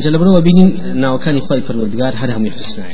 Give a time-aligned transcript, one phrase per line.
[0.00, 2.86] جلبر و بینین ناوکانی خوای پروردگار هر همی حسنه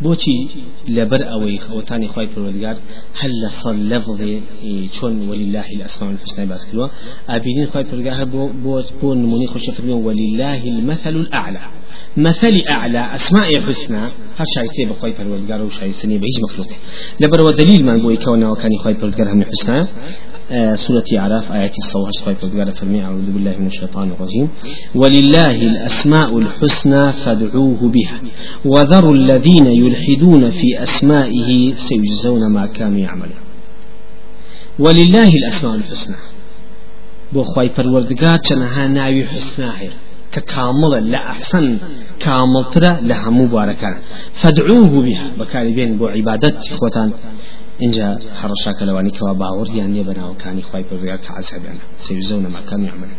[0.00, 0.48] بوچی
[0.88, 2.76] لبر او خوتانی خوای پروردگار
[3.14, 6.90] هل صل لفظ إيه، چون ولله الاسماء الحسنى باس کلوا
[7.28, 11.58] ابینین خوای پروردگار بو بو بو نمونی خوش فرمیون ولله المثل الاعلى
[12.16, 13.96] مثل اعلى اسماء حسنى
[14.38, 16.66] هر شایسته به خوای پروردگار او شایسته نی به هیچ مخلوق
[17.20, 19.86] لبر و دلیل من بو کونه ناوکانی خوای پروردگار همی حسنه
[20.74, 24.48] سورة عراف آيات الصوح سبحانه وتعالى فرمي أعوذ بالله من الشيطان الرجيم
[24.94, 28.18] ولله الأسماء الحسنى فادعوه بها
[28.64, 33.40] وذروا الذين يلحدون في أسمائه سيجزون ما كانوا يعملون
[34.78, 36.16] ولله الأسماء الحسنى
[37.32, 41.78] بخواي خی شنها ناوي حسنى حسنا هەیە لا أحسن
[42.20, 43.96] كامل ترى لها لە
[44.40, 46.06] فادعوه بها بەکاری بێن بۆ
[47.82, 48.06] اینجا
[48.42, 53.16] هەڕەشاکە لەوانی کەوا باوەڕیان نیە بەناوەکانی خی پڕیا کە عسابیان سێویزە و نەماکان یامنە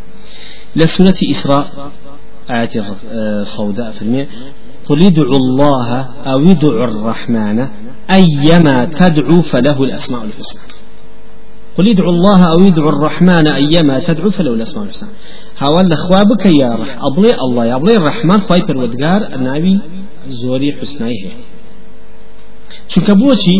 [0.80, 1.59] لە إسراء ئیسرا
[2.52, 2.81] ئاەتی
[3.97, 4.27] في المية
[4.88, 5.88] قل ادعوا الله
[6.31, 7.58] أو ادعوا الرحمن
[8.17, 8.75] أيما
[9.30, 10.66] تدعو فله الأسماء الحسنى
[11.78, 15.09] قل ادعوا الله أو ادعوا الرحمن أيما تدعو فله الأسماء الحسنى
[15.61, 19.80] هاوال خوابك يا رح أبلي الله يا أبلي الرحمن خواي پر ودقار ناوي
[20.39, 21.23] زوري حسنائه
[22.91, 23.55] چونکە بۆچی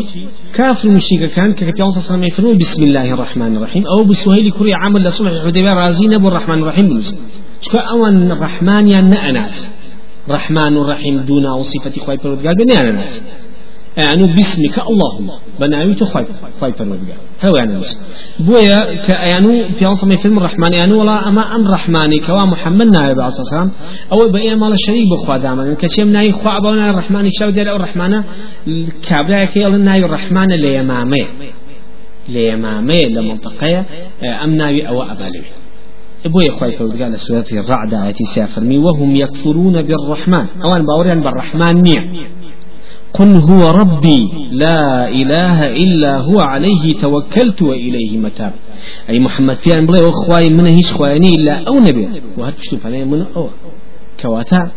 [0.58, 5.32] کافر مشیکەکان کە پێ سەسەمەی فرۆ بسم الله الرحمن الرحيم او بسهيل كري عمل لصلح
[5.32, 7.18] سڵح حدەبێ ڕازی الرحمن الرحيم بنزل
[7.66, 9.56] شكا اوان الرحمن يا نەئەناس
[10.36, 12.86] رحمن الرحيم دون وصفة خواهي بردقال خی پرۆگار
[13.98, 16.26] يعني باسمك اللهم بناوي تخاي
[16.62, 18.02] خاي فرمدك هو يعني مسلم
[18.40, 23.28] بويا كأنو في عصمة فيلم الرحمن يعني ولا أما أم رحماني كوا محمد نائب على
[23.28, 23.72] أساسا
[24.12, 28.24] أو بأي مال شريك بخوا داما كشيم ناي خوا أبونا الرحمن شو دير أو الرحمن
[29.08, 31.28] كابلا كي ناي الرحمن اللي يمامي
[32.30, 33.86] اللي يمامي لمنطقة
[34.44, 35.42] أم ناوي أو أبالي
[36.26, 42.28] بوي خوي فوز قال سورة الرعد آية سافرني وهم يكفرون بالرحمن أوان باوريان بالرحمن نية
[43.18, 44.20] قل هو ربي
[44.52, 48.54] لا إله إلا هو عليه توكلت وإليه متاب
[49.10, 53.48] أي محمد في أنبغي وخواي من هيش خواني إلا أو نبي وهرشتو عليه من أو
[54.22, 54.72] كواتا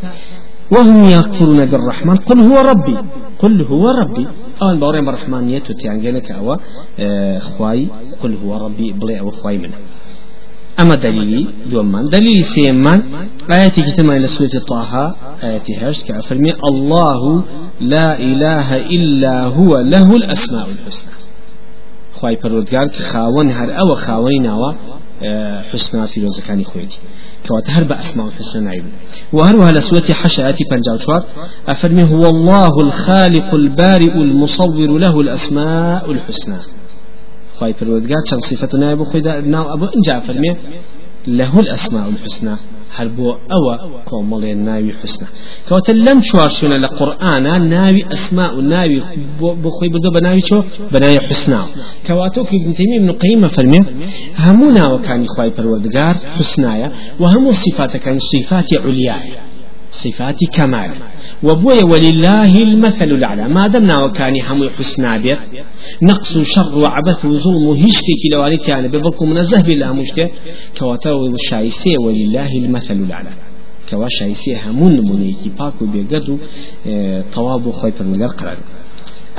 [0.74, 2.96] وهم يغفرون بالرحمن قل هو ربي
[3.38, 4.26] قل هو ربي
[4.62, 6.56] أول آه، بوريم الرحمن يتو تيانجينك أو
[6.98, 7.88] آه، خواي
[8.22, 9.76] قل هو ربي بلي أو خواي منه
[10.80, 13.02] أما دليلي دوما دليل سيما
[13.52, 17.44] آياتي كتما إلى سورة طه آياتي هاشت كأفرمي الله
[17.80, 21.12] لا إله إلا هو له الأسماء الحسنى
[22.20, 24.72] خواهي پرودگار كخاون هر أو خاوني ناوا
[25.22, 26.98] آه، حسنى في روزكاني خويتي
[27.48, 28.84] كوات هر بأسماء الحسنى نايب
[29.32, 31.24] وهروها لسورة حشا آياتي بنجاوتوار
[31.68, 36.58] أفرمي هو الله الخالق البارئ المصور له الأسماء الحسنى
[37.68, 40.56] پروردگار چند صفت نه بو خدا ناو أبو إنجا فرمی
[41.26, 42.56] له الأسماء الحسنى
[42.96, 43.66] هل بو أو
[44.06, 45.28] كومالي ناوي حسنى
[45.68, 49.02] كوات لم شوارشونا القران ناوي أسماء ناوي
[49.40, 50.62] بخوي بدو بناوي شو
[50.92, 51.58] بناوي حسنى
[52.06, 53.80] كواتو في ابن تيمية ابن قيمة فرمي
[54.44, 59.49] همونا وكان إخوائي فرودقار حسنايا وهم صفات كان صفات عليايا
[59.90, 60.90] صفات كمال
[61.42, 65.38] وبوي ولله المثل الأعلى ما دمنا وكان حمو حسنا بيت
[66.02, 68.88] نقص شر وعبث وظلم هشتك لو عليك يعني
[69.30, 70.26] من الزهب لا مشتي
[70.78, 73.32] كواتو شايسي ولله المثل الأعلى
[73.90, 76.34] كوا شايسي همون منيكي باكو بيقدو
[76.86, 78.58] آه، طواب خيط من قرار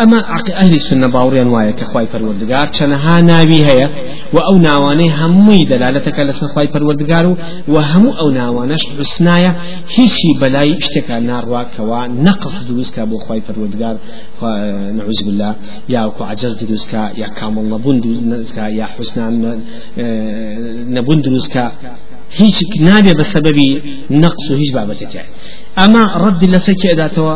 [0.01, 0.21] اما
[0.55, 3.89] اهل السنه باوريان وايك اخواي فرودگار چنها ناوي هيا
[4.33, 7.25] واو ناواني همي دلالتك على اخواي فرودگار
[7.73, 9.51] وهم او ناوانش بسنايا
[9.95, 13.95] هيشي بلاي اشتكى نار واك ونقص دوسك ابو اخواي فرودگار
[14.43, 15.55] اه، نعوذ بالله
[15.93, 20.57] يا اكو عجز دوسك يا كامل نبون دوسك يا حسنا اه،
[20.95, 21.55] نبون دوسك
[22.39, 22.57] هيش
[22.87, 23.57] نابي بسبب
[24.25, 25.15] نقص هيش بابتك
[25.83, 27.35] اما رد لسك اداتوا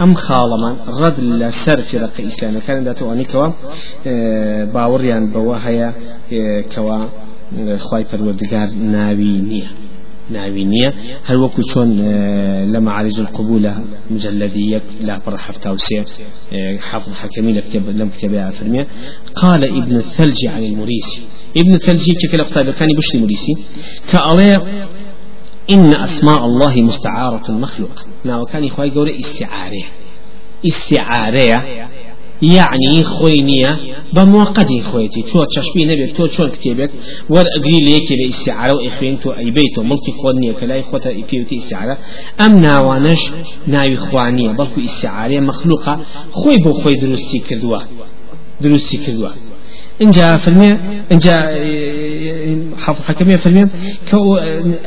[0.00, 5.88] ئەم خاڵەمان ڕەد لە سەر فێرق ئیسلامیەکان داتوانیکەوە آه، باوەڕیان بەوە هەیە
[6.72, 7.10] کەوا آه،
[7.58, 9.68] آه، خی پەروەردگار ناوی نییە
[10.34, 10.90] ناوی نییە
[11.28, 11.88] هەروەکو چۆن
[12.72, 13.72] لە معارج القبولە
[14.14, 15.96] مجلدی یەک لاپڕ لا و سێ
[16.88, 18.50] حافظ حەکەمی لم لەم کتێبەیە
[19.40, 21.20] قال ابن الثلج عن المريسي
[21.60, 23.54] ابن الثلج كلا قتابة طيب، كان بشري مريسي
[24.12, 24.56] كأليه
[25.70, 27.90] إن أسماء الله مستعارة مخلوق
[28.26, 29.84] وكان إخوائي قولي استعارة
[30.66, 31.62] استعارة
[32.42, 33.78] يعني خوينية
[34.14, 36.90] بموقد خويتي تو تشبيه نبي تو تشون كتابك
[37.30, 41.98] ور اجري ليك باستعاره واخوين تو اي بيت وملكي خوانية كلا اخوته ايتيوتي استعاره
[42.46, 43.18] ام ناوانش
[43.66, 46.00] ناوي خوانيه بلكو استعاره مخلوقه
[46.32, 47.78] خوي بو خوي دروسي كردوا
[48.60, 49.28] دروسي كردوا
[50.02, 51.58] إن جاء في المية إن جاء
[52.78, 53.64] حافظ حكمية في المية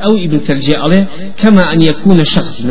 [0.06, 1.07] أو ابن ترجيع عليه
[1.38, 2.63] كما أن يكون شخص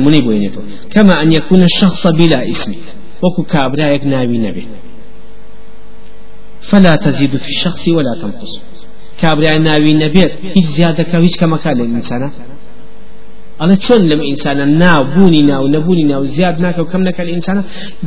[0.90, 2.74] كما أن يكون الشخص بلا اسم
[3.22, 4.66] وكو كابرا يكناوي نبي
[6.68, 8.60] فلا تزيد في الشخص ولا تنقص
[9.20, 10.22] كابرا ناوي نبي
[10.56, 12.30] إيش زيادة كويس كما كان الإنسان
[13.60, 17.64] أنا شون لم إنسان ناو بوني ناو نبوني ناو زياد ناك وكم ناك الإنسان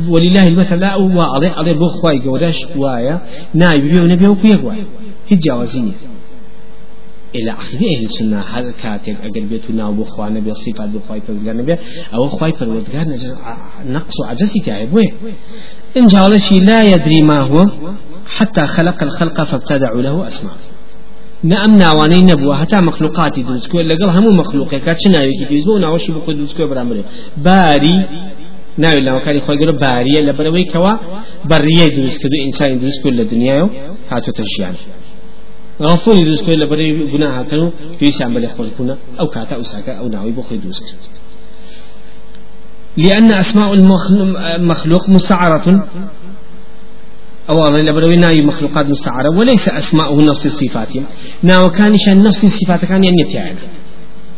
[0.08, 3.20] ولله المثل لا هو أضيع أضيع بخواي جورش وايا
[3.54, 4.84] ناي بيو نبيو كويك وايا
[5.28, 5.92] هي جوازيني
[7.34, 11.76] إلى أخذ أهل السنة هذا كاتب أقل بيتنا وبخوانا بيصيب عبد بخواي فردقان نبي
[12.14, 13.08] أو خواي فردقان
[13.86, 15.12] نقص عجزي وين
[15.96, 16.36] إن جعل
[16.68, 17.66] لا يدري ما هو
[18.36, 20.54] حتى خلق الخلق فابتدع له أسماء
[21.44, 26.30] نعم ناوانەی نەبووە هەتا مەخلوقاتی دروستکوێ لەگەڵ هەموو مەخلوقێکە چ ناوێکی پێ بۆ ناوەشی بکۆ
[26.38, 27.02] دروستکوێ برامرێ
[27.46, 27.96] باری
[28.82, 30.92] ناوی لاوەکانی خۆی گەرە باریە لە بەرەوەی کەوە
[31.50, 33.68] بەڕیەی دروست کردو ئینسانی دروست کرد لە دنیای و
[34.12, 34.76] هاتۆتە ژیان
[35.82, 40.32] غەڵفۆنی دروست کرد لە بەرەوەی گوناهاکەن و پێویستیان بەلێ خۆشبوونە ئەو کاتە ئەوساکە ئەو ناوی
[40.38, 41.02] بۆ خۆی دروست کرد
[43.04, 43.70] لأن أسماء
[44.58, 45.64] المخلوق مسعرة
[47.50, 51.04] او أولا لبروي ناوي مخلوقات مستعارة وليس اسماءه نفس صفاتهم
[51.42, 51.64] ناو
[52.04, 53.58] شان نفس الصفات كان يعني تعالى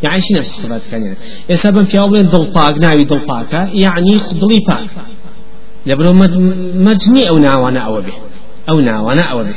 [0.02, 1.16] يعني شي نفس الصفات كان يعني
[1.50, 4.90] إسابا في أولين ضلطاق ناوي ضلطاقة يعني خضلي باك
[5.86, 6.12] لبرو
[6.86, 8.16] مجني أو ناوانا أو به
[8.70, 9.54] أو ناوانا أو به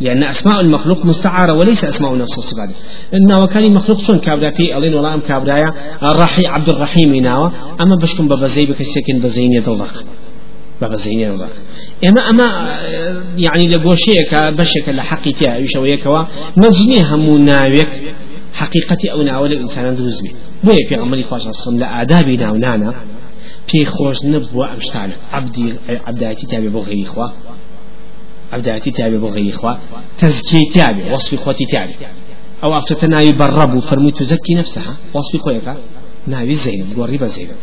[0.00, 2.68] لأن أسماء المخلوق مستعارة وليس أسماء نفس الصفات
[3.14, 5.70] إن وكان مخلوق شون كابرا في ألين ولا أم كابرايا
[6.02, 9.94] الرحي عبد الرحيم ناوى أما بشكم ببزي بكسكن بزين يدلق
[10.80, 11.48] بغزيني الله
[12.08, 12.46] اما اما
[13.36, 16.22] يعني لغوشيك بشك لحقي تي ايش ويك وا
[16.62, 17.92] مزني همونا ويك
[18.60, 20.32] حقيقتي او ناول الانسان دوزني
[20.64, 22.90] بو في عملي خاص الصم لا ادابي نا ونانا
[23.68, 25.64] في خوز نبو امشتال عبدي
[26.06, 27.28] عبداتي تابع بو غير اخوا
[28.54, 29.72] عبداتي تابع بو غير اخوا
[30.20, 31.94] تزكي تابي وصفي اخوتي تابي
[32.64, 35.74] او افتتنا يبرب فرمي تزكي نفسها وصفي اخوتي
[36.32, 37.56] ناوي زينب غريبه زينب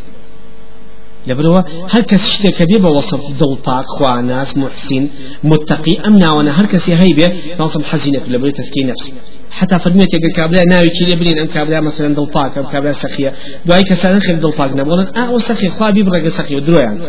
[1.28, 1.62] لبروا
[1.94, 5.10] هر كس شتك بيبا وصف ذوطاق خواناس محسن
[5.44, 7.28] متقي أمنا نه هر کسی كس يهيبه
[7.60, 9.14] حزینه حزينك لبروا تسكي نفسي
[9.52, 13.34] حتى فرميت يا کابلی ناوي کلی بین أم کابلی مثلا ذوطاق أم كابلا سخية
[13.66, 17.00] دعاي كسان خير ذوطاق نبغون أه و سخی وسخي خواه بيبرق سخي ودروا يعني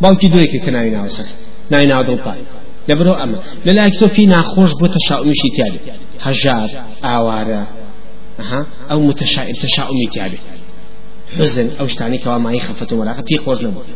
[0.00, 1.34] باوكي دويك كناوي ناوي سخي
[1.70, 2.36] ناوي ناوي ذوطاق
[2.88, 5.80] لبرو أما للا أكتب في ناخوش بتشاؤمشي تالي
[6.22, 6.68] هجار
[7.04, 7.68] آوارة
[8.40, 10.38] أها أو متشائم تشاؤمی تالي
[11.40, 13.86] حزن ئەو شتانی کەوا مای خەفتەوە وەلاقە پێی خۆش نەبوو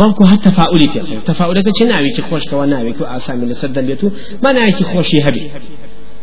[0.00, 1.00] بەڵکو هەر تەفاعلی پێ
[1.30, 4.08] تەفاعلەکە چه ناوێکی خۆشکەوە ناوێک و ئاسامی لەسەر دەبێت و
[4.42, 5.44] ما ناوێکی خۆشی هەبی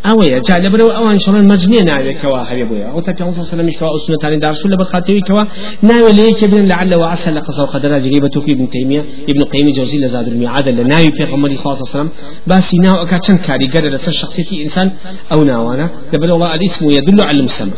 [0.08, 4.70] ئەوەیە جا لەبرەوە ئەوان شڵەن مەجنێ ناوێکەوە هەبێ بۆیە ئەو تا پێ سەلمیشەوە ئوسنتانی دارسول
[4.74, 5.44] لە بەخاتەوەیکەوە
[5.90, 9.02] ناوێ لە یەکێ بن لعلەوە عسە لە قەزە قەدەرا جگەی بە توقی ابن تەیمیە
[9.32, 12.10] ابن قەیمی جەوزی لە زاد المعادە لە ناوی پێغەمبەری خاصە سەلم
[12.50, 14.88] باسی ناو ئەکا چەند کاریگەرە لەسەر شخصیەتی ئینسان
[15.32, 17.78] ئەو ناوانە لەبرەوە الاسم يدل على المسمى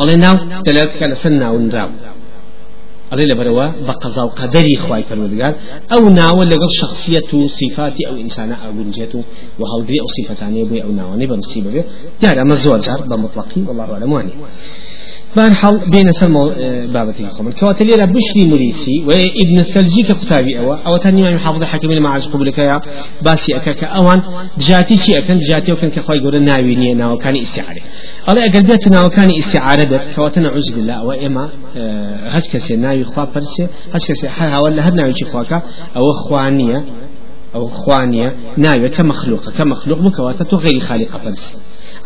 [0.00, 0.36] الله ناو
[0.66, 0.92] دلالة
[1.22, 1.90] سن ناو ونراو
[3.12, 5.52] الله لبروا بقضاء قدري خواي فرمودقال
[5.94, 7.30] أو ناو لقل شخصية
[7.60, 9.20] صفات أو إنسان أو جنجته
[9.60, 11.70] وهل أو صفتان يبوي أو ناو نبا مصيبة
[12.22, 14.32] جار أما الزواج بمطلقي والله أعلم واني
[15.36, 18.04] بان حال بين سلم اه، بابتي خبر كواتلي لا
[18.36, 22.80] لي مريسي وابن الثلجي ككتابي أو أو تاني من حافظ حكيم المعاج قبلك يا
[23.24, 24.22] باسي أكاك أوان
[24.58, 27.80] جاتي شيء أكن جاتي وكان كخوي يقول الناويني ناو كان استعارة
[28.28, 31.42] الله أقل ناو كان استعارة دك كواتنا عزق الله وإما
[32.34, 35.52] هشكسي ناوي خوا برسي هشكسي كسي حها ولا هدنا ناوي خواك
[35.96, 36.84] أو خوانية
[37.54, 41.56] أو خوانية ناوية كمخلوقة كمخلوق مكواتة غير خالقة بس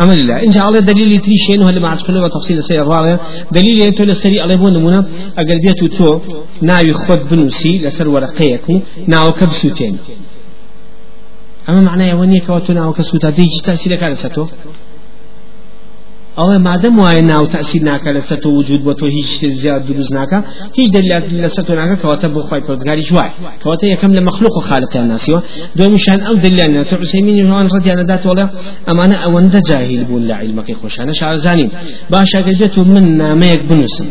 [0.00, 3.18] أما لله إن شاء الله دليل تري شيء هل ما عرفنا تفصيل سير الرابع
[3.52, 5.04] دليل أنت لسري عليه هو نمونا
[5.38, 6.20] أقل بيتو تو
[6.62, 8.62] ناوي خود بنوسي لسر ورقيك
[9.08, 9.98] ناوي كبسوتين
[11.68, 14.46] أما معناه ونيك واتو ناوي كسوتا ديجتا سيلك على ستو
[16.42, 19.28] او ئەوە وای وایە او تاثیر ناکە کله سەر وجود بۆ تۆ هیچ
[19.62, 20.14] زیاد دروست
[23.84, 25.40] یکم له مخلوق او خالق یا ناس یو
[25.76, 27.42] دوی مشان او دلیل نه تو حسین نه خالقیان ناسیوە دومیشان ئەو دلیان تۆ حوسینی
[27.48, 28.44] نوان ڕدیانەداتوەڵە
[28.88, 30.34] ئەمانە ئەوەندە جاهیل بوون لە
[30.96, 31.64] شعر خۆشانە
[32.10, 34.06] با باشەگەجێت تو من یک نامەیەک بنووسم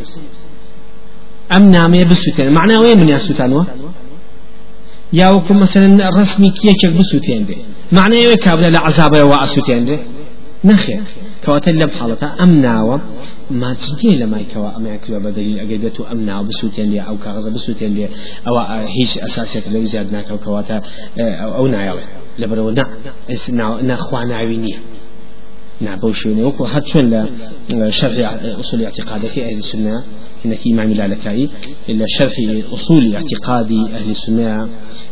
[1.51, 3.63] ئەم نامەیە بسووتێن وای من یا یا سوتن یاسووتانەوە
[5.20, 7.58] یاوەکو مەسەرن ڕسمی کیەکێک بسووتێن بێ
[7.98, 9.98] معنەیەوە کابرا لە عذابەوە ئاسووتێن بێ
[10.70, 11.08] نخێت
[11.43, 12.96] کەواتە لەم حاڵەتە ئەم ناوە
[13.62, 17.91] ماچیە لە مایکەوە ئەمەکرا بەدەلی ئەگەی دێت و ئەم ناو بسووتێن لێ ئەو کاغزە بسووتێن
[17.98, 18.08] لێ
[18.46, 18.62] ئەوە
[18.98, 20.77] هیچ ئەساسێک لەوی زیاد ناکەوکەواتە
[21.55, 22.03] ئەو نایڵێ
[22.41, 22.72] لەبەرەوە
[23.89, 24.79] نەخوا ناوی نییە
[25.82, 27.30] نعم بوشيني وكو هاتشون آه،
[27.89, 30.03] شرح أصول اعتقادك أهل السنة
[30.46, 31.50] إنك إمام العلكائي
[31.89, 32.34] إلا شرح
[32.74, 34.70] أصول اعتقاد أهل السنة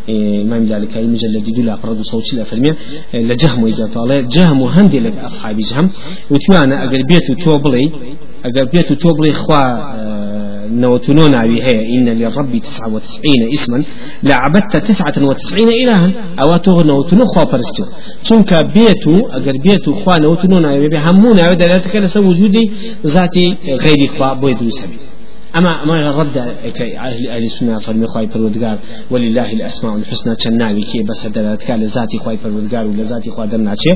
[0.10, 2.76] إمام آه، العلكائي مجلد دولا برد صوت الأفرمية
[3.16, 5.90] آه، لجهم إذا طالع جهم وهندي لك أصحاب جهم
[6.32, 7.92] وتوانا أقربيت توبلي
[8.46, 10.11] أقربيت توبلي خوا
[10.72, 13.84] نوتنون ناوي هي إن للرب تسعة وتسعين اسما
[14.24, 16.12] لعبدت تسعة وتسعين إلها
[16.44, 17.84] أو تو نوتنو خوا برستو
[18.28, 22.72] تونك بيتو أجر بيتو خوا نوتنو ناوي بهمونا ودلالتك لسو وجودي
[23.16, 25.00] ذاتي غير خوا بويدو سبيل
[25.56, 26.96] اما ما رد اهل
[27.28, 28.78] اهل السنه الله عليه وسلم
[29.12, 33.92] ولله الاسماء الحسنى چناوي كي بس هذا كان ذاتي خوي پروردگار ولذاتي خوا درنا چه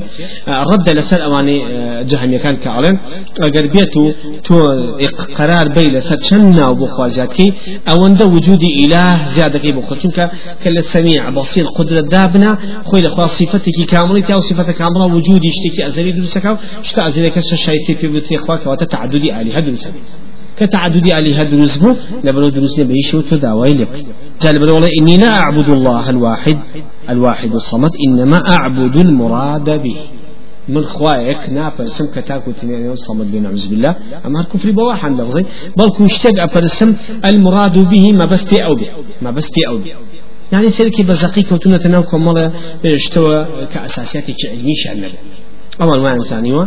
[0.48, 2.96] آه، رد لسر اواني آه، جهنم كان كعلم
[3.42, 4.04] اگر بيتو
[4.44, 4.54] تو
[5.00, 6.86] اقرار بين لسر چنا وبو
[7.86, 10.18] او عند وجود اله زياده كي بو چونك
[10.64, 16.12] كل سميع بصير قدره دابنا خوي لخوا صفتك كامله تاو صفته كامله وجودي اشتكي ازلي
[16.12, 19.92] دوسكاو اشتا ازلي كش شايتي في بتري خواك وتتعددي الهه دوسكاو
[20.58, 21.94] كتعددي عليها دروس بو
[22.24, 24.06] لبرو دروس بيش وتداوي لك
[24.40, 26.58] قال بلو والله إني لا أعبد الله الواحد
[27.10, 29.96] الواحد الصمد إنما أعبد المراد به
[30.68, 31.40] من خوايك
[31.96, 33.96] سم كتاكو تنين صمد بين عز بالله
[34.26, 35.42] أما الكفر بواحا لغزي
[35.78, 38.86] بل كوشتق أفرسم المراد به ما بس بي أو بي
[39.22, 39.92] ما بس بي أو بي
[40.52, 41.88] يعني سيركي بزقيك وتنتناوكم
[42.22, 42.50] ناوكم مالا
[42.82, 45.18] بيشتوى كأساسياتي علمي شأن نبي
[45.80, 46.64] ئەوان وایان زانیوە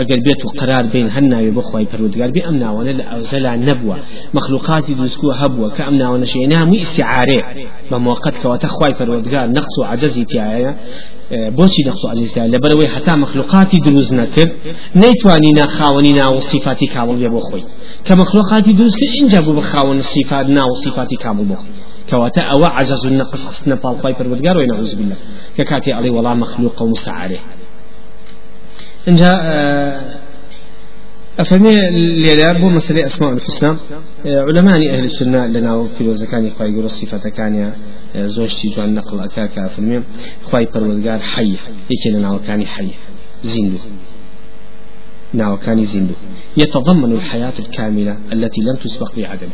[0.00, 3.52] أجل اه، بێت و قرار بین هەر ناوی بخوای پەرودگار بێ ئەم ناوانە لە ئەوزەلا
[3.68, 3.96] نەبووە
[4.36, 7.22] مەخلوقاتی دروستکو هەبووە کە ئەم ناوانە شێنە هەمووی كوا
[7.90, 10.74] بە موقت کەواتە خوای پەرودگار نەقص و عجزی تایە اه،
[11.56, 13.94] بۆچی نەقص و عجزی تایە لەبەرەوەی هەتا مەخلوقاتی وصفاتي كامل
[15.02, 17.64] نەیتوانی ناخاوەنی ناو صفاتی کامل بێ بۆ خۆی
[18.06, 18.98] کە مەخلوقاتی دروست
[22.10, 25.16] كواتا أو عجز النقص خصنا بالخاي بالبدقار وين بالله
[25.58, 27.38] ككاتي عليه والله مخلوق ومستعاره
[29.08, 29.30] انجا
[31.40, 33.76] أفهمي اه، ليلة بو مسألة أسماء الحسنى اه،
[34.42, 37.72] علماء أهل السنة لنا في الوزكاني خواهي يقول الصفة كان
[38.16, 40.02] زوجتي جوان نقل أكاكا أفهمي
[40.42, 41.52] خواهي پروردگار حي
[41.90, 42.88] يكي لنا وكاني حي
[43.42, 43.78] زندو
[45.56, 46.14] كان زندو
[46.56, 49.48] يتضمن الحياة الكاملة التي لم تسبق بعدم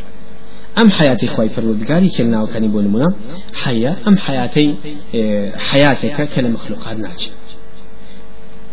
[0.77, 3.07] أم حياتي خواهي پروردگاري كي لنا وكاني بونمنا
[3.53, 4.75] حياة أم حياتي
[5.55, 7.31] حياتك كلا مخلوقات ناجي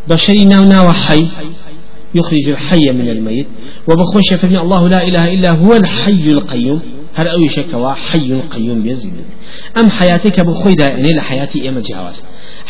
[0.09, 1.27] بشري ناونا وحي
[2.15, 3.47] يخرج الحي من الميت
[3.89, 6.81] وبخوش فمن الله لا إله إلا هو الحي القيوم
[7.15, 9.13] هل أو شكوى حي قيوم يزيد
[9.81, 12.25] أم حياتك بخوي دا يعني لحياتي إما جاوز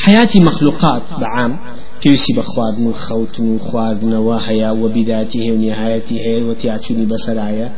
[0.05, 1.53] حياتي مخلوقات بعام
[2.01, 2.77] كيسي خوت
[3.41, 7.69] من خواد نواحيا وبداته ونهايته هي وتياتوني بسرايا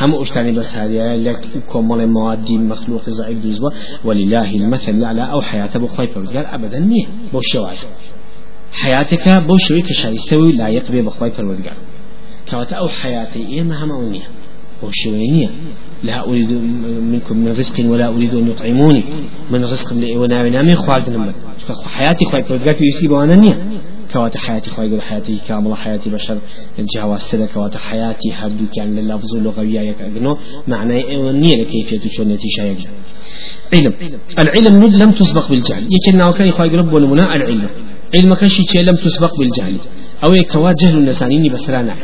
[0.00, 1.40] هم أشتاني بس هذه لك
[1.72, 3.70] كمال مواد مخلوق ضعيف دزوا
[4.06, 6.08] ولله المثل على أو حياته بخوي
[6.56, 7.52] أبدا نيه بوش
[8.72, 11.76] حياتك بو شوي كشايستوي لا يقبي بخواي فرودگار
[12.50, 14.26] كواتا او حياتي ايه ما اونيه
[14.82, 15.48] بو شوينيه
[16.04, 16.50] لا اريد
[17.12, 19.02] منكم من رزق ولا اريد ان يطعموني
[19.50, 21.30] من رزق لي وانا نامي خوارد نمر
[21.96, 23.56] حياتي خواي فرودگار انا بوانانيه
[24.12, 26.38] كواتا حياتي خواي حياتي كاملة حياتي بشر
[26.78, 30.36] الجهه سدا كواتا حياتي هبدو كان لللفظ اللغوية يكأجنو
[30.68, 32.88] معنى ونيه لكيفية تشو نتيجة
[33.74, 33.92] علم
[34.38, 37.68] العلم لم تسبق بالجهل يكن ناوكري خواي رب ونمنا العلم
[38.14, 39.78] علمكشي لم تسبق بالجهل
[40.24, 41.96] أو كوا جهل النسانين بسرانا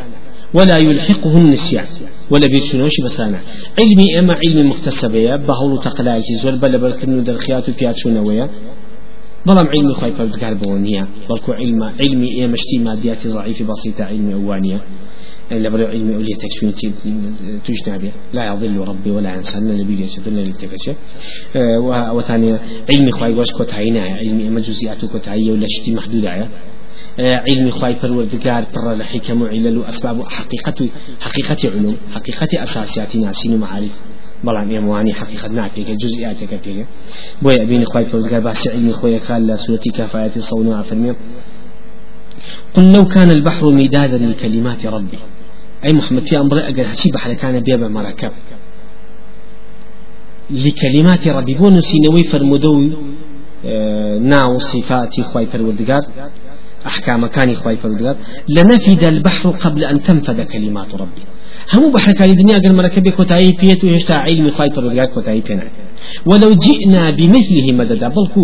[0.53, 1.85] ولا يلحقه النسيان
[2.31, 3.39] ولا بيرشنوش بسانا
[3.79, 4.71] علمي أما علم
[5.15, 8.45] يا بهول تقلاجي زول بل بل كنو درخيات وبياتشونا ويا
[9.45, 14.79] بلام علمي خواهي بردقال بونية بلكو علم علمي اما مشتي ماديات ضعيفة بسيطة علمي اوانيا
[15.51, 16.73] ولي تكفين
[17.65, 20.95] تجتمع به لا يضل ربي ولا عن سنة النبي يسدل للتكشف
[21.55, 22.57] أه، وثاني
[22.91, 26.47] علمي خواهي واش كتعينا علمي اما جزئيات كتعية ولا شتي محدودة أه،
[27.47, 30.79] علمي خواهي پروردگار پر لحكم وعلل واسباب حقيقة
[31.19, 33.95] حقيقة علوم حقيقة اساسيات ناسين ومعارف
[34.43, 36.87] بلا بلان مواني حقيقة نعتك جزئياتك كثيرة
[37.41, 41.15] بوي أبيني خواهي پروردگار بحث علمي خواهي قال لسورة كفاية صونها فرمي
[42.73, 45.17] قل لو كان البحر مدادا لكلمات ربي
[45.87, 48.31] أي محمد في أمر هشيب هشي بحركان بيبا مركب
[50.49, 52.75] لكلمات ربي بونسي نوي فرمودو
[53.65, 56.03] آه، ناو صفاتي خواي فالوردقار
[56.91, 58.15] أحكام كان خواي فالوردقار
[58.55, 61.21] لنفد البحر قبل أن تنفذ كلمات ربي
[61.73, 65.63] هم بحر كان الدنيا قال مركب كتاي فيت ويشتا علم خواي فالوردقار كتاي فينا
[66.29, 68.39] ولو جئنا بمثله مددا بلكو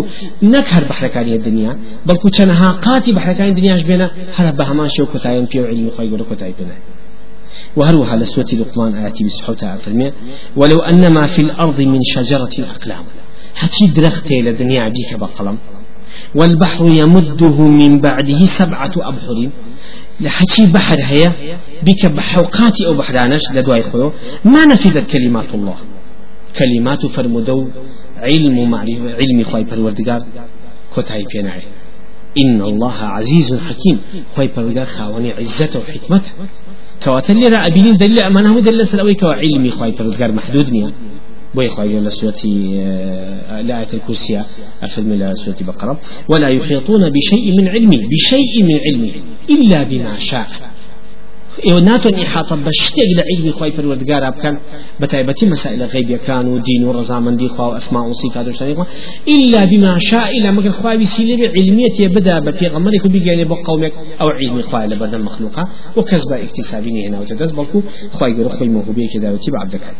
[0.52, 1.70] نكهر بحر كان الدنيا
[2.08, 2.50] بلكو كان
[2.86, 6.93] قاتي بحر كان الدنيا أجبنا هرب بهمان شو كتاي فيو علم خواي فالوردقار كتاي
[7.76, 10.12] وهروها لسوة لقمان آياتي بسحوة فرمي
[10.56, 13.04] ولو أن ما في الأرض من شجرة الأقلام
[13.60, 15.58] هتي درختي لدنيا بيك بقلم
[16.38, 19.50] والبحر يمده من بعده سبعة أبحر
[20.20, 21.22] لحكي بحر هي
[21.86, 24.12] بك بحوقات أو بحرانش لدواي خلو
[24.52, 25.76] ما نفذت كلمات الله
[26.58, 27.60] كلمات فرمدو
[28.28, 30.20] علم معرفة علم خواي بالوردقار
[30.96, 31.62] كتاي بيناعي
[32.44, 33.96] إن الله عزيز حكيم
[34.34, 36.30] خواي بالوردقار خواني عزته وحكمته
[37.02, 40.92] كواتل لي رأبين دليل أمان هم دليل سلوي كوا علمي خواهي فرزقار محدود نيا
[41.54, 42.34] بوي خواهي لسورة
[42.78, 44.44] آه، لآية الكرسية
[44.82, 49.14] أفهم إلى سورة بقرة ولا يحيطون بشيء من علمه بشيء من علمه
[49.50, 50.48] إلا بما شاء
[51.66, 54.56] ئێوە ناتۆن حاتە بە شتێک لە عیلمی خۆی پروەردگارا بکەن
[55.00, 58.84] بە تایبەتی مەسائلە غیبیەکان و دین و ڕزامەندی خوا و ئەسما و سیفات و
[59.36, 63.94] إلا بما شاء إلا مگر خوا وسیلەی علمیەتی بدا بە پێغەمەرێک و بگەێنێ بۆ قومێک
[64.20, 65.64] ئەو عیلمی خوا لە بەردەم مخلوقا
[65.96, 67.78] و کەس بە اکتسابی نێناوتە دەست بەڵکو
[68.16, 69.96] خوای گەورە خۆی مەهوبەیەکی داوەتی بە عبدەکان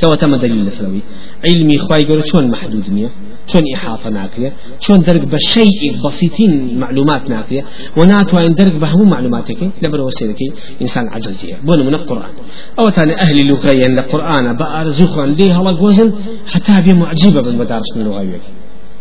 [0.00, 1.02] کەواتەمە دلیل لەسەوەی
[1.48, 3.10] علمی خوای گەورە چۆن محدود نییە
[3.52, 4.52] چون إحاطة ناكية
[4.84, 7.64] چون درك بشيء بسيطين معلومات ناكية
[7.96, 10.36] وناتو عند درك بهم معلوماتك لبر وسيلك
[10.82, 12.30] إنسان عجزية بون من القرآن
[12.78, 16.12] أو تاني أهل اللغة يعني القرآن بأرزخا ليه هلا جوزن
[16.52, 18.22] حتى هي معجبة بالمدارس من اللغة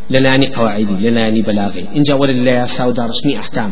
[0.09, 3.71] لناني قواعدي لناني بلاغي إن جاول ساو ساودا رسمي أحكام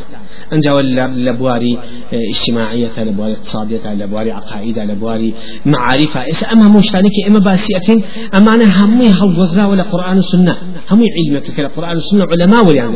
[0.53, 0.95] إن جاول
[1.25, 5.33] لبواري آه، اجتماعية لبواري اقتصادية لبواري عقائد لبواري
[5.65, 8.01] معارفة إس أما مشتانك إما باسيئة
[8.35, 10.57] أما أنا همي هوزا ولا قرآن السنة
[10.91, 12.91] همي علمك كلا قرآن السنة علماء ولا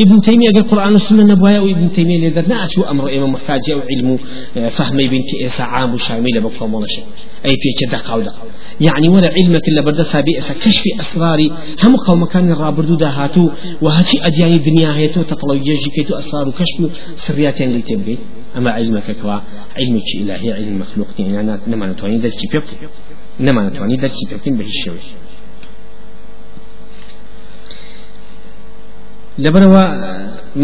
[0.00, 4.18] ابن تيمية قال قرآن السنة نبوايا وابن تيمية لا أشو أمر إما محتاج أو علم
[4.56, 6.30] آه، فهمي بنتي إسا عام وشامي
[6.74, 7.04] ولا شيء
[7.46, 8.42] أي في دقة ودقة
[8.80, 11.52] يعني ولا علمك إلا بردسها بئس كشف أسراري
[11.86, 13.50] هم قوم كان الرابع دا هاتو
[13.82, 16.88] و هاتي اجياني دنيا هيتو تطلو تەقڵەوی گێژی کەیت و ئەسرار و کەشم و
[17.24, 18.20] سریاتیان يعني لی تێبگەیت
[18.56, 19.36] ئەمە عیلمەکەکەوە
[19.78, 22.90] علمێکی ئیلاهی علم مەخلوقتین یانە نەمانەتوانی دەرکی پێ بکەین
[23.46, 25.08] نەمانەتوانی دەرکی پێ بکەین بە هیچ شێوەیەک
[29.44, 29.84] لبروا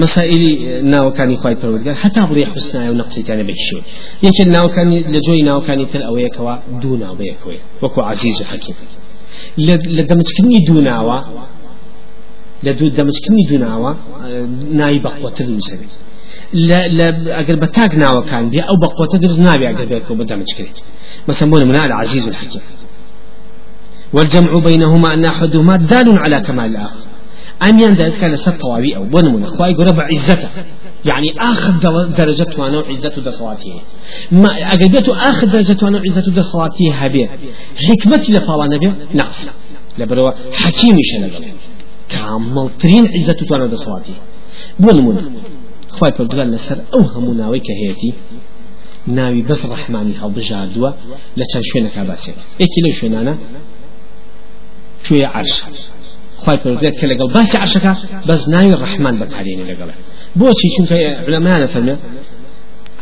[0.03, 0.45] مسائل
[0.93, 3.83] ناو كاني خواي پروردگار حتى بڵێ حسنا و نقصیتیانە بە شوێ
[4.27, 8.77] یەکە ناو كاني جۆی ناوکانی تر ئەوەیەکەوە دوو ناوەیەکەوە وەکو عزیز و حەکیم
[9.97, 11.19] لە دەمچکردنی دوو ناوە
[12.63, 13.93] لدود لە دوو دەمچکنی دوناوە
[14.75, 15.01] ناوی
[16.55, 17.07] لا لا
[17.41, 20.25] ئەگەر بە تاک ناوەکان بێ ئەو بەقوتە درست ناوی ئەگەر بێتەوە بە
[20.59, 20.77] كريت
[21.29, 22.63] ما بۆ نمونە العزيز الحکیم
[24.13, 27.05] والجمع بينهما أن أحدهما دال على كمال الآخر
[27.69, 30.49] أم يندى كان سب طوابي أو بون من أخوائي قرب عزته
[31.05, 31.73] يعني آخر
[32.21, 33.73] درجة وانا عزته دصلاتي
[34.43, 37.27] ما اجدته آخر درجة وانا عزته دصلاتي هبيه
[37.89, 39.39] حكمتي لفالا نبي نقص
[39.99, 40.31] لبروا
[40.63, 41.53] حكيمي شنبي
[42.31, 44.15] عامڵترین عیزە توانە دەسڵاتی
[44.83, 45.23] بۆ نمونە
[45.97, 48.13] خی پردگان لەسەر ئەو هەموو ناوەی کە هەیەی
[49.19, 50.91] ناوی بەس ڕحمانی هەڵبژاردووە
[51.39, 53.35] لە چەند شوێنەکە باسێت یەکی لەو شوێنانە
[55.07, 55.53] شوێ عرش
[56.45, 57.93] خی پرزێت کە لەگەڵ باسی عشەکە
[58.29, 59.95] بس ناوی ڕحمان بەکارێنی لەگەڵە
[60.41, 60.97] بۆچی چونکە
[61.33, 61.95] لەمانە فەرمێ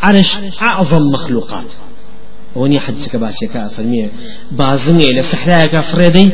[0.07, 0.31] عرش
[0.71, 1.69] أعظم مخلوقات
[2.57, 4.11] وني حد كباشيكا فرمي
[4.53, 6.33] بازني الى صحراء فريدي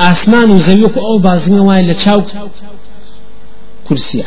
[0.00, 2.22] اسمان وزميك او بازني واي لتشاو
[3.88, 4.24] كرسي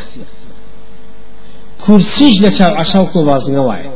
[1.86, 3.90] كرسيج لتشاو عشاوك بازني وای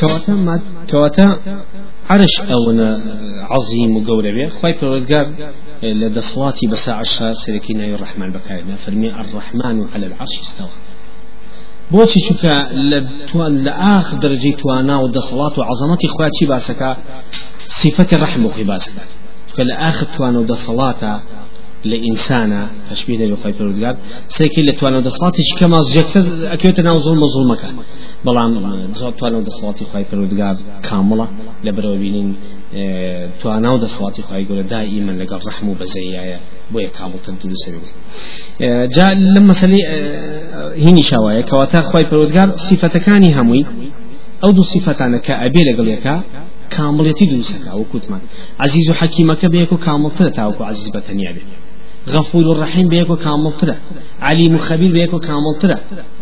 [0.00, 1.28] كواتا مد كواتا
[2.10, 2.62] عرش او
[3.50, 5.26] عظيم وقوربي خوي بروجار
[5.82, 10.68] لدى صلاتي بساعة سلكينا الرحمن بكاينا فرمي الرحمن على العرش استوى
[11.92, 12.56] بۆچی چکە
[12.90, 12.98] لە
[13.28, 16.90] توان لە ئاخ دەرجەی توانا و دەسەڵات و عزەمەتی خواچی باسەکە
[17.78, 19.04] سیفەتی ڕەحم وقی باسەکە
[19.68, 19.74] لە
[20.14, 21.12] توان و دەسەڵاتە
[21.84, 23.94] لإنسانا تشبيه دبي خوي پروردگار
[24.28, 27.76] سيكي لتوانو دصلاتي كما جكسد اكيوت ناو ظلم ظلم كان
[28.24, 30.56] بلان توانو دصلاتي خوي پروردگار
[30.90, 31.28] كاملة
[31.64, 32.36] لبرو بينين
[32.74, 36.40] آه، توانو دصلاتي خوي گور دائما لقى رحم بزيايا
[36.72, 37.78] بويا كامل تنتو سبيل
[38.62, 43.64] آه، جاء لما سلي آه، هيني شوايا كواتا خوي پروردگار صفتكاني هموي
[44.44, 46.24] او دو صفتانا كأبي لقليكا
[46.70, 48.20] كاملة دروسك او كتمان
[48.58, 51.46] عزيز حكيمك بيكو كامل تلتاوكو عزيز بتنيا بيكو
[52.08, 53.76] غفور الرحيم بيكو كامل ترى
[54.20, 55.76] عليم خبير بيكو كامل ترى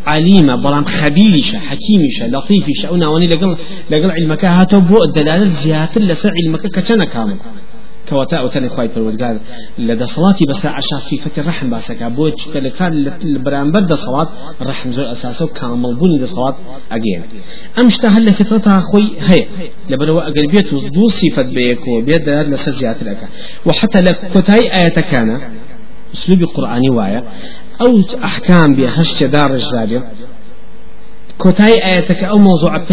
[0.06, 3.56] عليمة بلام خبيرشة حكيمشة لطيفشة أنا واني لقل
[3.90, 7.36] لقل علمك هاتو بو الدلالة زيادة لسر علمك كتنا كامل
[8.08, 9.40] كواتا او تن خوای قال
[9.78, 13.12] لدى صلاتي بس عشا صفه الرحم باسك ابو تشكل كان
[13.44, 14.28] برانبر د صلات
[14.62, 16.56] رحم زو اساسه كامل بني د صلات
[16.92, 17.22] اجين
[18.04, 19.46] هل فطرتها خوي هي
[19.90, 23.20] لبلو اقلبيت دو صفه بيكو بيد لسجات لك
[23.66, 25.67] وحتى لك كتاي ايه
[26.14, 27.22] اسلوب قرآني وايا
[27.80, 30.02] او احكام بهشت دار دابير
[31.38, 32.84] كوتاي آياتك او موضوع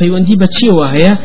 [0.00, 1.16] بيوندي بچي وهي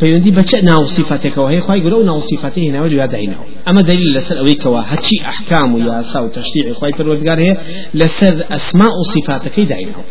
[0.00, 4.36] بيوندي بەچە ناو سیفاتێکەوە وهي خی گەورە و ناو سیفاتی اما لاداینەوە ئەمە دلیل لەسەر
[4.40, 7.56] ئەوەیەوە هەچی ئەحکام و یاسا و تەشتی خی پەروەگار هەیە
[8.00, 10.04] لەسەر ئەسما و سیفاتەکەی داینەوە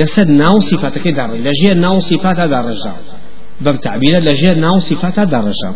[0.00, 3.23] لەسەر ناو سیفاتەکەی دار لەژێر ناو دار داڕێژاوە
[3.62, 5.68] بەم تعبیرە لەژێر ناو سیفاتا داڕەشە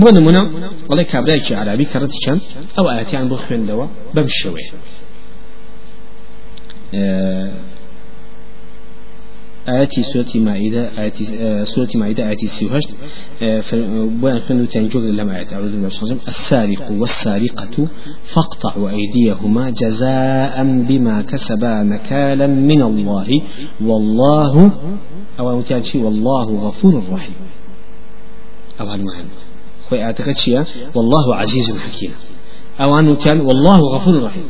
[0.00, 0.40] بۆ نمونە
[0.88, 2.42] بەڵێ کابراایکی عرابی کەڕەتی چەند
[2.76, 4.62] ئەو ئاەتیان بۆ خوێندەوە بەم شوێ
[9.68, 12.94] آتي سورة مائدة آتي آه، سورة مائدة آتي سيوهشت
[13.42, 13.62] آه،
[14.20, 17.88] بوان فنو تنجوغ لما آيات أعوذ بالله الشيطان السارق والسارقة
[18.26, 23.28] فاقطعوا أيديهما جزاء بما كسبا نكالا من الله
[23.80, 24.70] والله
[25.40, 27.34] أو شيء والله غفور رحيم
[28.80, 29.28] أو معنى
[29.90, 32.10] خوي أعتقد شيئا والله عزيز حكيم
[32.80, 34.44] أو أنه كان والله غفور رحيم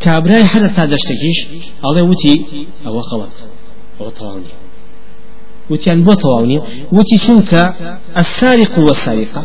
[0.00, 1.46] كابراي حدث هذا الشتكيش
[1.84, 3.30] هذا وتي أو خلط
[4.00, 4.52] وطاوني
[5.70, 6.60] وتيان بطاوني
[6.92, 7.72] وتي شنك
[8.18, 9.44] السارق والسارقة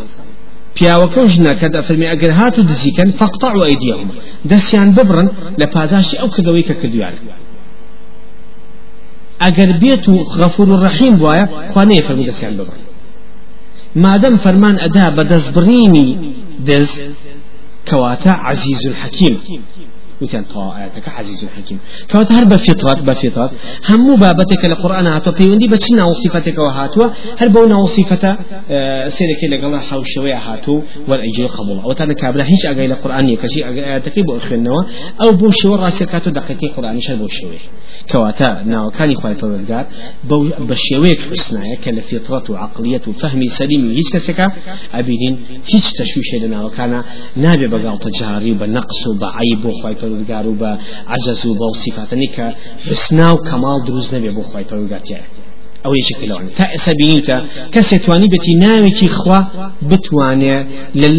[0.82, 4.10] بيا وكوجنا كذا في المئة جرهات و دزیکەن فقطع و ئەیدیەهم
[4.50, 5.28] دەستیان ببرن
[5.60, 5.66] لە
[6.20, 7.14] أو كذا ويك کە کردویان
[9.44, 10.10] ئەگەر
[10.44, 12.82] غفور الرحيم بوايا خانية في وایە خوانەیە فەرمی دەستیان ببرن
[13.96, 17.00] مادەم فەرمان ئەدا بە دز
[17.90, 19.40] كواتا عزيز الحكيم
[20.24, 21.68] وتیان تەوا ئاەتەکە حەزیز و هرب
[22.12, 23.52] کەواتە هەر بە فیترات بە فیترات
[23.90, 27.08] هەموو بابەتێکە لە قورآن هاتووە پەیوەندی بە چی ناوسیفەتێکەوە هاتووە
[27.40, 28.32] هەر بەو ناوسیفەتە
[29.18, 30.78] سێرەکەی لەگەڵ حوشەوەی هاتوو
[31.10, 34.82] وەرئیجل قبول ئەو تانە کابرا هیچ ئەگەی لە قورآن یەکەشی ئاەتەکەی بۆ خوێندنەوە
[35.22, 37.60] ئەو بۆ شێوە ڕاستێکات و دقەتی قورآنیش بۆ شێوێ
[38.12, 39.86] کەواتە ناوەکانی خوای پەروەردگار
[40.70, 44.48] بە شێوەیەک حسنایە کە لە فیترات و عقلیەت و فەهمی سەلیمی هیچ کەسێکە
[44.96, 45.36] ئەبینین
[45.72, 47.00] هیچ تەشویشێ لە ناوەکانە
[47.46, 48.10] نابێ بەگاڵتە
[50.14, 50.80] پروردگار و بە
[51.12, 52.56] عجز و با صفات کە
[52.90, 55.18] حسنا و کمال دروز نبی بو خوای تو گاتیا
[55.86, 57.42] او یەکی کلەوە تا ئێستا تا
[57.74, 59.40] کس توانی بتی بێتی کی خوا
[59.92, 60.64] بتوانی
[60.96, 61.10] لە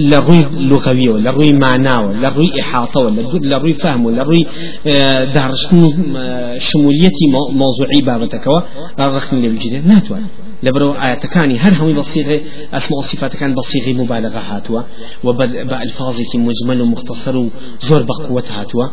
[0.73, 3.11] لغوی و لغوی معنا و لغوی احاطه و
[3.43, 4.47] لغوی فهم و لغوی
[4.87, 8.65] اه، درشتن داڕشتن اه، موضوعی بابتکوا
[8.99, 10.27] مۆزوعی بابەتەکەەوە نتوانی
[10.63, 12.41] لبرو آياتكاني هر هم بصيغة
[12.73, 14.83] أسماء صفات كان بصيغة مبالغة هاتوا
[15.25, 18.85] وبألفاظ مجمل ومختصر وزور بقوة هاتوا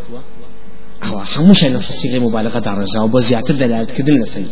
[1.04, 4.46] أو حموش أنا صيغة مبالغة درجة وبزيادة دلالة كدن لسي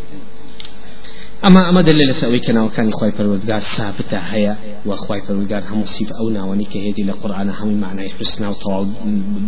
[1.45, 6.30] أما أما دليل لسوي كنا وكان إخوي فرودجار ثابتة هي وإخوي فرودجار هم صيف أو
[6.30, 8.88] ناوني كهدي لقرآن هم معنى حسنا وطوع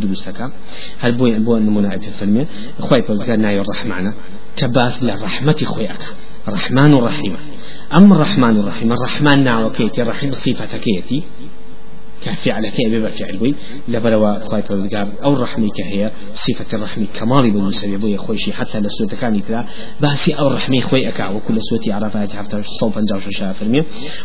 [0.01, 0.39] دروسك
[0.99, 2.45] هل بو بوين النمونة في آية الفيلم
[2.79, 4.13] إخوي فرودجار نايو الرحمة
[4.57, 5.91] كباس للرحمة إخويك
[6.47, 7.35] رحمن الرحيم
[7.95, 10.31] أم الرحمن الرحيم الرحمن نعم، كيتي الرحيم
[12.23, 13.55] كيتي على كي أبي بفعل بي
[13.87, 19.07] لبروا خايف الدقار أو الرحمة كهي صفة الرحمة كمالي بن مسبب يا خويشي حتى لسوة
[19.21, 19.65] كان ترى
[20.01, 23.81] باسي أو الرحمة خوي أكا وكل سوتي عرفات حتى صوب أنجاو شاشة فرمي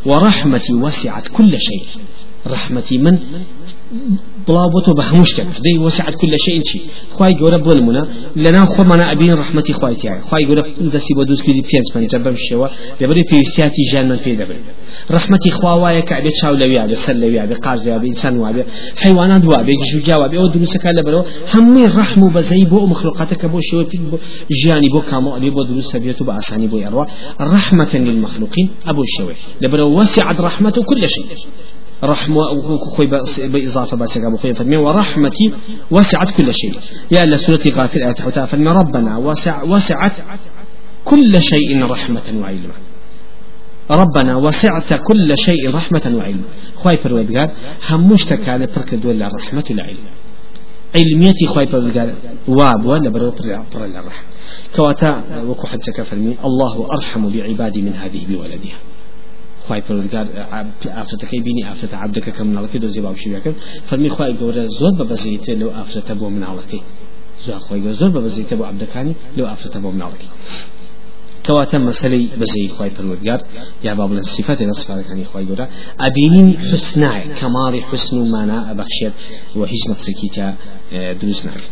[0.07, 2.03] ورحمتي وسعت كل شيء
[2.47, 3.15] رحمتي من
[4.49, 6.83] طلابته بحمشتك دي وسعت كل شيء شيء
[7.17, 8.03] خواي جورا بولمنا
[8.37, 10.63] لنا خو منا أبين رحمتي خواي تاعي خواي جورا
[10.95, 12.69] دسي بدوس كذي بيانس من جنب الشوا
[13.01, 14.57] يبري في سياتي جان من في دبر
[15.17, 18.67] رحمتي خواي كعبة شاو لوي عبد سل لوي عبد قاز لوي إنسان وعبد
[19.03, 21.21] حيوانات وعبد جوجا وعبد أو دروس كلا برو
[21.55, 23.99] همي رحمة بزي بو مخلوقاتك بو شو في
[24.65, 27.07] جاني بو كامو أبي بو دروس بيتو بأساني بو يروى
[27.41, 31.27] رحمة للمخلوقين أبو شوي لبرو وسعت رحمته كل شيء
[32.05, 32.43] رحمة
[32.97, 33.07] خوي
[33.39, 35.53] بإضافة بس أبو فرمي ورحمتي
[35.91, 40.13] وسعت كل شيء يا يعني سورة غافر آية حتى فرمي ربنا وسع وسعت
[41.05, 42.75] كل شيء رحمة وعلما
[43.91, 46.45] ربنا وسعت كل شيء رحمة وعلما
[46.77, 47.47] خوي فرمي
[47.89, 50.07] هموش تكالي فرك دول رحمة العلم
[50.97, 52.13] علميتي خوي فرمي
[52.49, 54.13] واب ولا برو الرحمة
[54.77, 55.13] كواتا
[55.49, 58.79] وكو حجك فرمي الله أرحم بعبادي من هذه بولدها
[59.67, 60.27] خواهی پروردگار
[60.83, 63.55] آفرەتەکەی بینی آفرت عبد که کم نالکی دو آفرەتە عبدەکە کە مناڵەکەی دۆزی باوشی کرد
[63.91, 66.83] فەرمی خخوای گەورە زۆر بەبەزیتە لەو ئافرەتە بۆ مناڵەکەی
[67.47, 70.29] زۆر خۆی زۆر بەبەزیتە بۆ عبدەکانی لەو ئافرەتە بۆ نالکی
[71.47, 73.41] کەواتە مسئله بزی خی پروردگار
[73.87, 75.67] یا با بلند صفات بڵێن سیفەت دەسپارەکانی خی گوره
[76.07, 79.15] آبینی حسنای کەماڵی حسن و معنا ئەبەخشێت
[79.59, 80.47] و هیچ نەفسێکی که
[81.21, 81.71] دوست ناکرد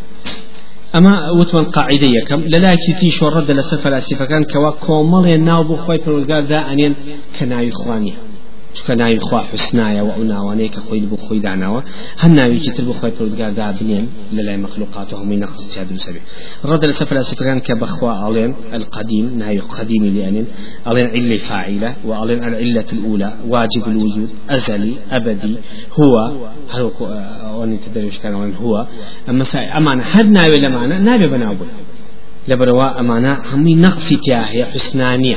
[0.94, 6.22] اما وتمن قاعده يكم للا كيتي شو رد لسفلاسفه كان كوا كومل ناو بو خوي
[6.28, 6.94] ذا انين
[7.40, 7.70] كناي
[8.78, 11.80] چکە ناوی خوا حوسنایە و ئەو ناوانەیەکە خۆی بۆ خۆی داناوە
[12.22, 14.04] هەم ناویکی تر بۆ خۆی پرودگاردا بنێن
[14.37, 16.20] لە لای مەخلوقات و هەمووی نەخست چا دروسەبێ
[16.70, 20.46] ڕەدە لەسەر فەلاسفەکان کە بەخوا ئەڵێن القديم ناوی قدیمی لێنین
[20.87, 25.54] ئەڵێن عیلی فاعیلە و ئەڵێن العلة الأولى واجب الوجود أزلي أبدي
[25.98, 26.12] هو
[26.72, 26.82] هل
[27.48, 28.34] أواني تدري وش كان
[28.64, 28.74] هو
[29.30, 29.44] أما
[29.78, 31.66] أمانة هل ناوي لمعنى ناوي بناوبه
[32.48, 35.37] لبروا أمانة همي نقصي تياهي حسنانية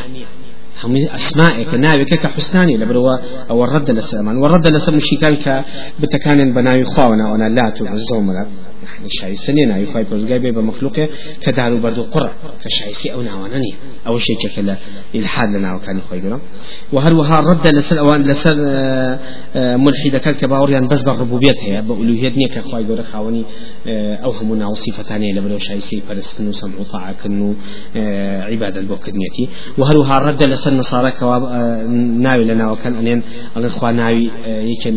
[0.83, 3.17] همي أسمائك ناويك كحسناني لبروا
[3.49, 5.63] أو الرد لسلمان والرد لسلم مشيكان
[5.99, 8.45] بتكان بناوي خوانا وأنا لا تعزومنا
[8.83, 10.91] يعني شاي سنين أي خايف رزقي بيبقى
[11.41, 13.73] كدارو برضو قرة كشاي سي أو ناوانني
[14.07, 14.75] أو شيء كلا
[15.15, 16.39] الحال لنا وكان خوي
[16.93, 18.65] وهل وها رد لسل آه، آه، آه، أو لسل
[19.77, 23.43] ملحد كان باوريان بس بالربوبية هي نيك خوي جرام خاوني
[24.23, 27.55] أو هم ناو صفتاني لبروا شاي سي فرستنو سمع طاعة كنو
[28.51, 28.83] عبادة
[29.77, 31.81] وهل وها رد لسل خۆصە نسارە کەوا اه،
[32.25, 33.21] ناوی لە ناوەکان ئەلێن
[33.55, 34.95] ئەڵێن خوا ناوی اه، یەکێن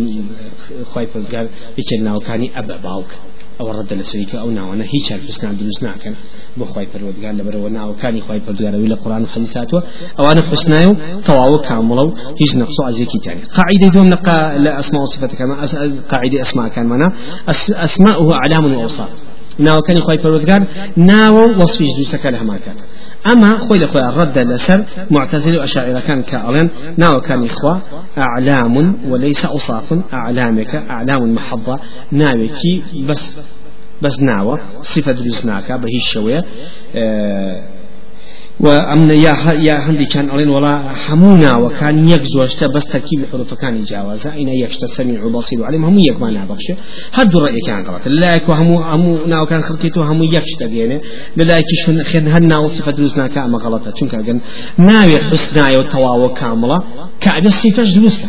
[0.93, 1.47] خی پزگار
[1.79, 3.11] یەکێن ناوەکانی ئەبە باوک
[3.59, 6.15] ئەوە ڕەدە لە سەریکە ئەو ناوانە هیچ هەرپرسان دروست ناکەن
[6.59, 9.81] بۆ خی پەروەگار لەبەرەوە ناوەکانی خی پەرگارەوەی لە قرآن حەلیساتوە
[10.19, 10.93] ئەوانە حسنای و
[11.29, 14.19] تەواو کامڵە و هیچ نەفس و عزیەکی تانی قاعدە دوم لە
[14.65, 15.55] لە ئەسما و صفەتەکەمە
[16.13, 17.09] قاعدە ئەسماکانمانە
[17.83, 19.07] ئەسما هو علام و ئەوسا
[19.67, 20.63] ناوەکانی خی پەروەگار
[21.11, 22.79] ناوە وەصفی دووسەکە لە هەماکات
[23.27, 27.81] أما خوي لخوي رد لسر معتزل أشاعر كان كألين ناو كان إخوة
[28.19, 31.81] أعلام وليس أصاق أعلامك أعلام محضة
[32.13, 33.23] ناوكي بس
[34.03, 36.45] بس ناوة صفة بسناكا بهي الشوية
[36.95, 37.80] أه
[38.65, 39.33] وأمن يا
[39.69, 44.49] يا هندي كان أولين ولا حمونا وكان يجزو أشتا بس تركيب حروف كان جاوز أين
[44.63, 46.67] يكشتا سميع وبصير وعلم هم يك ما نابخش
[47.17, 51.01] هدو رأي كان غلط للايك وهم هم ناو كان خلقيتو هم يكشتا بينه
[51.37, 54.41] للايك شن خن هنا وصفة دروسنا كأما غلطة شنك أجن
[54.89, 56.79] ناوي حسنا وتواو كاملة
[57.21, 58.23] كعب الصفة دروسك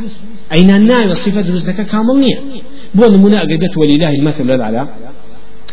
[0.55, 2.37] أين ناوي الصفة دروسك كاملة
[2.95, 4.81] بو نمونا أقدت ولله المثل للعلا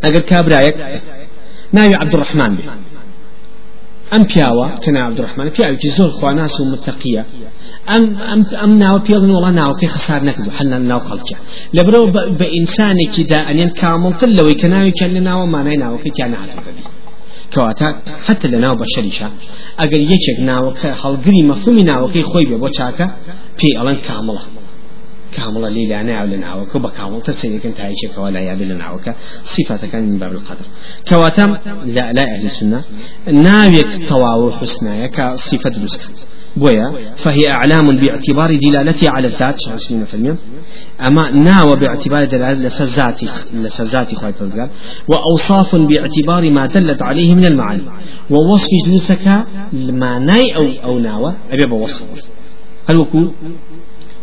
[0.05, 0.75] أقد كابرايك
[1.77, 2.62] ناوي عبد الرحمن بي.
[4.12, 7.23] ئەم پیاوە کەنا عبدڕحمان پیاوێکی زۆر خواناس و متەقیە
[7.90, 11.37] ئەم ئەم ئەم ناوە پێڵن وڵە ناوەکەی خسار نەکردو هەل ناو خەڵکە
[11.77, 12.09] لەبرەوە
[12.40, 16.83] بە ئینسانێکی دا ئەنێن کامڵتر لەوەی کە ناوێکە لە ناوە مانای ناوەکەی تیان نهاتەکەبی
[17.53, 17.88] کەواتە
[18.27, 19.29] حتى لە ناو بەشەریشە
[19.81, 23.07] ئەگەر یەکێک ناوەکە هەڵگری مەفومی ناوەکەی خۆی بێ بۆ چاکە
[23.59, 24.42] پێی ئەڵەن کامڵە
[25.33, 29.07] كاملة ليلى ناو لناوك وبكامل تسيركن تعيشك ولا يابي لناوك
[29.53, 30.67] صفات كان من باب القدر
[31.09, 31.51] كواتم
[31.97, 32.85] لا لا أهل السنة
[33.33, 36.01] ناويك طواو حسنايك صفة دروسك
[36.57, 39.79] بويا فهي أعلام باعتبار دلالتي على الذات شهر
[40.12, 40.37] فالميم
[41.09, 44.69] أما ناو باعتبار دلالة لسزاتي لسزاتي خواهي تذكر
[45.11, 47.83] وأوصاف باعتبار ما دلت عليه من المعاني
[48.31, 49.27] ووصف جلوسك
[49.73, 52.05] ما ناي أو أو ناوى أبي بوصف
[52.88, 53.21] هل وكو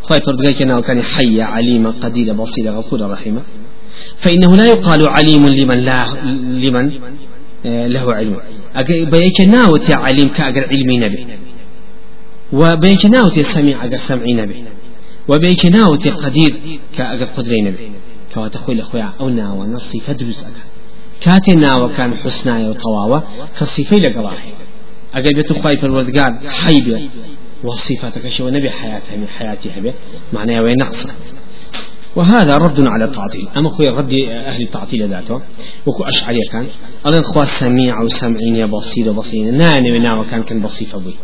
[0.08, 3.36] خواهي فردقائك ناوكاني حي عليم قدير بصير غفور رحيم
[4.18, 6.02] فإنه لا يقال عليم لمن لا
[6.64, 6.86] لمن
[7.66, 8.36] آه، له علم
[9.14, 11.22] بيك ناوت عليم كأجر علمي نبي
[12.60, 14.56] وبيك ناوت سميع أجر سمعي نبي
[15.30, 16.52] وبيك ناوت قدير
[16.96, 17.86] كأجر قدري نبي
[18.34, 20.62] كوا تخوي لأخويا أو ناوى نصي فدرس أجر
[21.24, 23.20] كاتي ناوى كان حسنا وطواوى
[23.60, 24.38] كصفي لقلاه
[25.18, 27.00] أجر بيت خواهي حي حيبة
[27.66, 29.94] وصفاتك شيء ونبي حياتها من حياتها به
[30.34, 31.10] معناه وين نقصه
[32.16, 34.14] وهذا رد على التعطيل أما خوي رد
[34.48, 35.42] أهل التعطيل ذاته
[35.86, 36.68] وكو أشعري كان
[37.08, 41.16] ألن خوا سميع وسمعين يا بصير وبصير ناني وناو كان كان بصيفة بي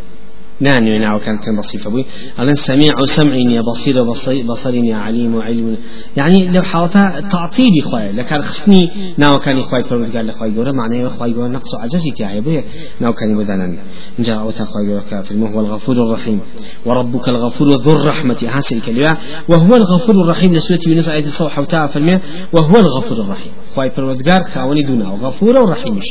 [0.62, 2.06] ناني يعني ناو كان كان بصيفة بوي
[2.40, 4.04] ألن سميع وسمع يا بصير
[4.44, 5.78] بصر يا عليم وعلم
[6.18, 11.08] يعني لو حاطة تعطيلي خوي لكان خصني ناو كان خوي فرمت قال لخوي جورا معناه
[11.08, 12.64] خوي جورا نقص عجزي تاعي عيبه
[13.02, 13.78] ناو كان بدانا
[14.20, 16.40] جاء أوتا خوي جورا كافر هو الغفور الرحيم
[16.86, 19.18] وربك الغفور ذو الرحمة هاس الكلمة
[19.50, 22.20] وهو الغفور الرحيم لسورة يونس آية الصوحة وتاع فرمي
[22.54, 26.06] وهو الغفور الرحيم خوي فرمت خاوني دونا وغفور ورحيمش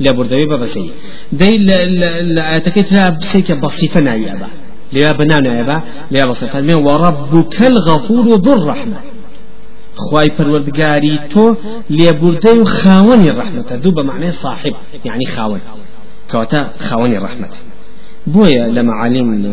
[0.00, 0.90] لا بردوي بابا سيد
[1.32, 4.48] دي لآياتك لا بسيك بسيط فناي با
[4.92, 5.76] ليا بنانا با
[6.10, 8.98] ليا بصفة من وربك الغفور ذو الرحمة
[10.04, 11.44] خواي پروردگاری تو
[12.22, 14.72] بردي خاوني الرحمة دو بمعنى صاحب
[15.04, 15.60] يعني خاون
[16.30, 17.48] كوتا خاوني الرحمة
[18.26, 19.44] بويا لما علم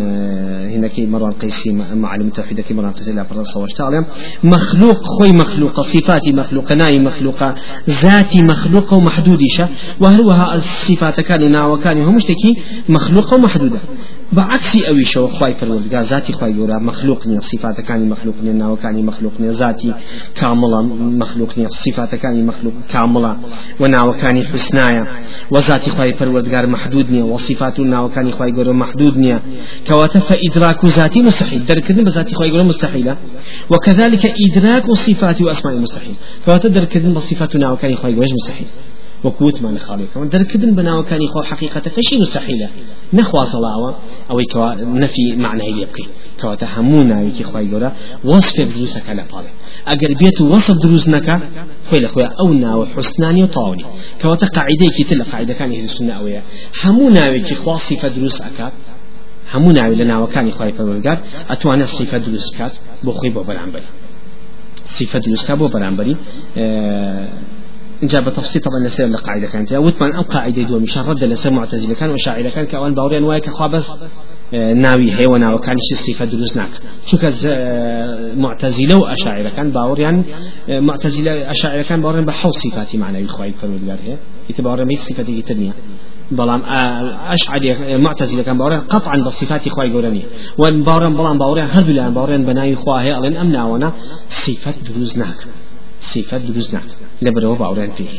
[0.74, 1.70] هنا كي مرة قيسي
[2.04, 4.02] علم توحيد كي مرة قيسي لا برا
[4.44, 7.44] مخلوق خوي مخلوق صفاتي مخلوق ناي مخلوق
[7.90, 9.70] ذاتي مخلوق ومحدودشة
[10.02, 12.54] وهروها الصفات كانوا نا وكانوا هم مشتكي
[12.90, 13.80] مخلوق ومحدودة
[14.32, 19.50] بعكسي أوي شو خواي فرودگار ذاتي خواي جورا مخلوقني صفات كاني مخلوقني ناو كاني مخلوقني
[19.50, 19.94] ذاتي
[20.36, 20.82] كاملة
[21.24, 23.38] مخلوقني صفات كاني مخلوق كاملة
[23.80, 25.04] وناو كاني حسنايا
[25.52, 29.40] وذاتي خواي فرودگار محدودني وصفات ناو كاني خواي جورا محدودني
[29.88, 33.18] كواتف إدراك ذاتي مستحيل درك بذاتي خواي جورا مستحيلة
[33.70, 36.16] وكذلك إدراك صفات وأسماء مستحيل
[36.46, 38.68] كواتف درك بصفات ناو كاني خواي جورا مستحيل
[39.24, 42.70] وقوت ما نخالي كون دركدن بناو كان يخو حقيقة فشي مستحيلة
[43.14, 43.96] نخوا صلاة
[44.32, 46.06] أو كوا نفي معنى يبقي
[46.42, 47.92] كوا تهمونا يكي خواي جورا
[48.26, 49.48] وصف دروسك على طالب
[49.88, 51.30] أجر بيت وصف دروسنك
[51.90, 53.86] خوي لخوي أو ناو حسناني وطاوني
[54.22, 56.44] كوا تقاعدة كي تلا قاعدة كان هذه السنة أويا
[56.84, 58.72] همونا يكي خواصي فدروس أكاد
[59.54, 62.72] همونا لنا وكان خواي فبرقات أتوانا صفة دروسكات
[63.04, 63.84] بخوي بو برعنبري
[65.00, 66.16] صفة دروسكات بو برعنبري
[66.58, 67.30] أه
[68.04, 72.50] جاب تفصيل طبعا لسير القاعدة كانت وتمان أم قاعدة مشان رد لسير معتزلة كان وشاعرة
[72.50, 73.92] كان كأوان باوريان وايك خابس
[74.54, 76.70] آه، ناوي هيوانا وكان شي صفة دروز ناك
[77.06, 80.24] شو كز آه، معتزلة وأشاعرة كان باوريان
[80.70, 84.18] آه، معتزلة أشاعرة كان باوريان بحو صفاتي معنى إخوائي فرودگار هي
[84.50, 85.74] يتباوريان ميش صفة دي تدنيا
[86.32, 86.62] بلام
[87.32, 90.24] أشعري معتزلة كان باوريان قطعا بصفات إخوائي قولانية
[90.58, 93.94] وان باوريان بلام باوريان هردو لان باوريان بناي هي الان أمنا وانا
[94.30, 95.48] صفة دروز ناك
[96.02, 98.10] صفات دروست ناکە باوران فيه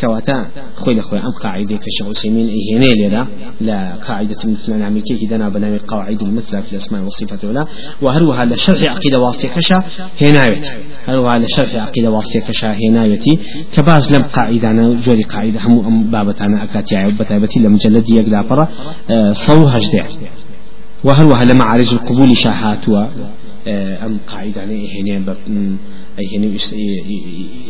[0.00, 0.38] کەواتە
[0.80, 3.12] خۆی لەخۆی ئەم قاعدەی کە شەو سیمین ئەیهێنێ
[3.60, 7.64] لا قاعدة مثل نعمل كيه دانا بنامي قواعد المثلى في الأسماء والصفات ولا
[8.02, 9.18] وهروها لشرح عقيدة
[9.56, 9.82] هنا
[10.24, 10.66] هنايت
[11.08, 12.08] هروها لشرح عقيدة
[12.62, 13.32] هنا هنايتي
[13.74, 18.68] كباز لم قاعدة أنا جوري قاعدة هم أم بابتانا أكاتي عيب لم لمجلد يقدر برا
[19.10, 20.06] اه، صوها جدع
[21.04, 23.06] وهروها لمعارج القبول شاهاتوا
[23.66, 25.34] آه، ام ئەم قاعدانەی هێنێ بە
[26.18, 26.48] ئەهێنێ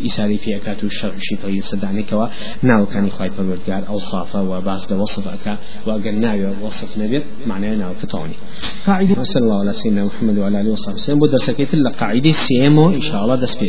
[0.06, 2.26] ئیساری پێکات و شەڕشی پێ سەدانێکەوە
[2.68, 5.54] ناوەکانی خی پەروەردگار ئەو سافە و باس لە وەصفەکە
[5.88, 8.36] واگەن ناوێ وەصف نەبێت معنای ناوکەتەوەنی
[8.86, 12.32] قاعدی مەسەر الله على سيدنا محمد وعلى آله وصحبه وسلم بۆ دەرسەکەی تر لە قاعدی
[12.46, 13.60] سێمەوە ئیشاءالله دەست